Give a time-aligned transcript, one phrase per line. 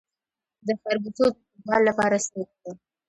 [0.67, 2.75] د خربوزو د خوږوالي لپاره څه وکړم؟